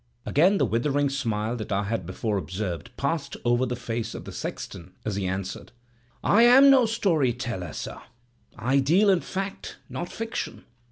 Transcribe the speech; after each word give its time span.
Again 0.25 0.57
the 0.57 0.65
withering 0.65 1.11
smile 1.11 1.55
that 1.57 1.71
I 1.71 1.83
had 1.83 2.07
before 2.07 2.37
observed 2.37 2.89
passed 2.97 3.37
over 3.45 3.67
the 3.67 3.75
face 3.75 4.15
of 4.15 4.25
the 4.25 4.31
sexton, 4.31 4.93
as 5.05 5.15
he 5.15 5.27
answered,— 5.27 5.71
"I 6.23 6.41
am 6.41 6.71
no 6.71 6.87
story 6.87 7.33
teller, 7.33 7.71
sir; 7.71 8.01
I 8.57 8.79
deal 8.79 9.11
in 9.11 9.21
fact, 9.21 9.77
not 9.89 10.11
fiction. 10.11 10.65